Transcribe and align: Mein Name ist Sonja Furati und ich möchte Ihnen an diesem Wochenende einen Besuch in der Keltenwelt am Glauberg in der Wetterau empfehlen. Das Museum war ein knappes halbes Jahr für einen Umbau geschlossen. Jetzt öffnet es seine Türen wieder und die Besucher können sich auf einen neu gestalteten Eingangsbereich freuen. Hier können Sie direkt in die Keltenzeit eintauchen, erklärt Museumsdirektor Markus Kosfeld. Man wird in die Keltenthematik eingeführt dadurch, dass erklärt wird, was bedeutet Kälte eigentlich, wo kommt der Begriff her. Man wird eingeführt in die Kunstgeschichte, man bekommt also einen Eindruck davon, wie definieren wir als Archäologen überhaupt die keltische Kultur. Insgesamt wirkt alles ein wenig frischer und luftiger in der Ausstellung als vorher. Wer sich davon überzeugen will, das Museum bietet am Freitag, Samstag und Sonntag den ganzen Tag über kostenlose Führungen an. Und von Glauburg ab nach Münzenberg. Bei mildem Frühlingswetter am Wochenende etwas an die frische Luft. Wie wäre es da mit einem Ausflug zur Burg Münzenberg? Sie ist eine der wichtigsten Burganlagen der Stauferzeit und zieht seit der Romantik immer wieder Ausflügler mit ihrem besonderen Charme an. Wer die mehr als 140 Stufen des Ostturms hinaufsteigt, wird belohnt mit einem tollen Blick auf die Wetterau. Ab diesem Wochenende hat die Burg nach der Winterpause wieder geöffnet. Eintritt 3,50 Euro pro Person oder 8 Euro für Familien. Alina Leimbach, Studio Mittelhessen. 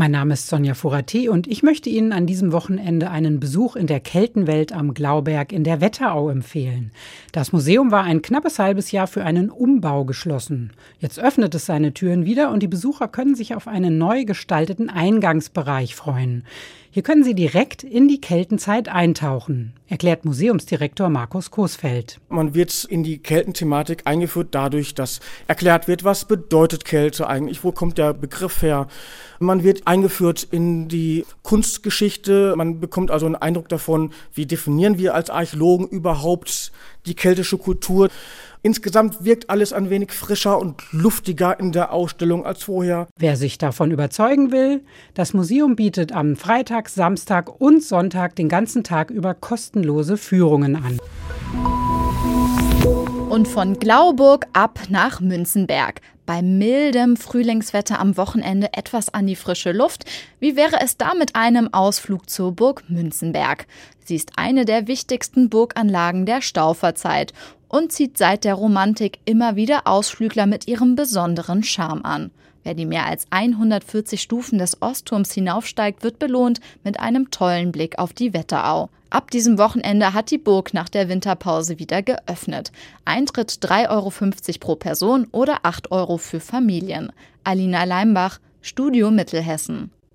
Mein 0.00 0.12
Name 0.12 0.32
ist 0.32 0.48
Sonja 0.48 0.72
Furati 0.72 1.28
und 1.28 1.46
ich 1.46 1.62
möchte 1.62 1.90
Ihnen 1.90 2.14
an 2.14 2.24
diesem 2.24 2.52
Wochenende 2.52 3.10
einen 3.10 3.38
Besuch 3.38 3.76
in 3.76 3.86
der 3.86 4.00
Keltenwelt 4.00 4.72
am 4.72 4.94
Glauberg 4.94 5.52
in 5.52 5.62
der 5.62 5.82
Wetterau 5.82 6.30
empfehlen. 6.30 6.90
Das 7.32 7.52
Museum 7.52 7.90
war 7.90 8.04
ein 8.04 8.22
knappes 8.22 8.58
halbes 8.58 8.92
Jahr 8.92 9.06
für 9.06 9.24
einen 9.24 9.50
Umbau 9.50 10.06
geschlossen. 10.06 10.72
Jetzt 11.00 11.20
öffnet 11.20 11.54
es 11.54 11.66
seine 11.66 11.92
Türen 11.92 12.24
wieder 12.24 12.50
und 12.50 12.62
die 12.62 12.66
Besucher 12.66 13.08
können 13.08 13.34
sich 13.34 13.54
auf 13.54 13.68
einen 13.68 13.98
neu 13.98 14.24
gestalteten 14.24 14.88
Eingangsbereich 14.88 15.94
freuen. 15.94 16.44
Hier 16.90 17.02
können 17.02 17.22
Sie 17.22 17.34
direkt 17.34 17.82
in 17.82 18.08
die 18.08 18.22
Keltenzeit 18.22 18.88
eintauchen, 18.88 19.74
erklärt 19.90 20.24
Museumsdirektor 20.24 21.08
Markus 21.08 21.50
Kosfeld. 21.50 22.20
Man 22.28 22.54
wird 22.54 22.84
in 22.84 23.02
die 23.02 23.18
Keltenthematik 23.18 24.02
eingeführt 24.04 24.48
dadurch, 24.52 24.94
dass 24.94 25.18
erklärt 25.48 25.88
wird, 25.88 26.04
was 26.04 26.24
bedeutet 26.24 26.84
Kälte 26.84 27.26
eigentlich, 27.26 27.64
wo 27.64 27.72
kommt 27.72 27.98
der 27.98 28.14
Begriff 28.14 28.62
her. 28.62 28.86
Man 29.40 29.64
wird 29.64 29.86
eingeführt 29.86 30.46
in 30.50 30.88
die 30.88 31.26
Kunstgeschichte, 31.42 32.54
man 32.56 32.78
bekommt 32.78 33.10
also 33.10 33.26
einen 33.26 33.34
Eindruck 33.34 33.68
davon, 33.68 34.12
wie 34.32 34.46
definieren 34.46 34.96
wir 34.96 35.14
als 35.14 35.28
Archäologen 35.28 35.88
überhaupt 35.88 36.70
die 37.06 37.14
keltische 37.14 37.58
Kultur. 37.58 38.08
Insgesamt 38.62 39.24
wirkt 39.24 39.48
alles 39.48 39.72
ein 39.72 39.88
wenig 39.88 40.12
frischer 40.12 40.58
und 40.58 40.82
luftiger 40.92 41.58
in 41.58 41.72
der 41.72 41.92
Ausstellung 41.92 42.44
als 42.44 42.64
vorher. 42.64 43.08
Wer 43.16 43.36
sich 43.36 43.56
davon 43.56 43.90
überzeugen 43.90 44.52
will, 44.52 44.84
das 45.14 45.32
Museum 45.32 45.76
bietet 45.76 46.12
am 46.12 46.36
Freitag, 46.36 46.90
Samstag 46.90 47.60
und 47.60 47.82
Sonntag 47.82 48.36
den 48.36 48.50
ganzen 48.50 48.84
Tag 48.84 49.10
über 49.10 49.32
kostenlose 49.32 50.18
Führungen 50.18 50.76
an. 50.76 50.98
Und 53.30 53.48
von 53.48 53.78
Glauburg 53.78 54.46
ab 54.52 54.80
nach 54.90 55.20
Münzenberg. 55.20 56.02
Bei 56.26 56.42
mildem 56.42 57.16
Frühlingswetter 57.16 57.98
am 57.98 58.16
Wochenende 58.18 58.74
etwas 58.74 59.08
an 59.08 59.26
die 59.26 59.36
frische 59.36 59.72
Luft. 59.72 60.04
Wie 60.38 60.54
wäre 60.54 60.80
es 60.82 60.98
da 60.98 61.14
mit 61.14 61.34
einem 61.34 61.72
Ausflug 61.72 62.28
zur 62.28 62.52
Burg 62.52 62.84
Münzenberg? 62.88 63.66
Sie 64.04 64.16
ist 64.16 64.32
eine 64.36 64.64
der 64.64 64.86
wichtigsten 64.86 65.48
Burganlagen 65.48 66.26
der 66.26 66.42
Stauferzeit 66.42 67.32
und 67.70 67.92
zieht 67.92 68.18
seit 68.18 68.44
der 68.44 68.54
Romantik 68.54 69.20
immer 69.24 69.56
wieder 69.56 69.86
Ausflügler 69.86 70.46
mit 70.46 70.68
ihrem 70.68 70.96
besonderen 70.96 71.62
Charme 71.62 72.04
an. 72.04 72.30
Wer 72.64 72.74
die 72.74 72.84
mehr 72.84 73.06
als 73.06 73.26
140 73.30 74.20
Stufen 74.20 74.58
des 74.58 74.82
Ostturms 74.82 75.32
hinaufsteigt, 75.32 76.02
wird 76.02 76.18
belohnt 76.18 76.60
mit 76.84 77.00
einem 77.00 77.30
tollen 77.30 77.72
Blick 77.72 77.98
auf 77.98 78.12
die 78.12 78.34
Wetterau. 78.34 78.90
Ab 79.08 79.30
diesem 79.30 79.56
Wochenende 79.56 80.12
hat 80.12 80.30
die 80.30 80.38
Burg 80.38 80.74
nach 80.74 80.88
der 80.88 81.08
Winterpause 81.08 81.78
wieder 81.78 82.02
geöffnet. 82.02 82.70
Eintritt 83.04 83.50
3,50 83.50 83.88
Euro 83.88 84.12
pro 84.60 84.76
Person 84.76 85.26
oder 85.32 85.60
8 85.62 85.90
Euro 85.90 86.18
für 86.18 86.40
Familien. 86.40 87.12
Alina 87.44 87.84
Leimbach, 87.84 88.40
Studio 88.60 89.10
Mittelhessen. 89.10 89.90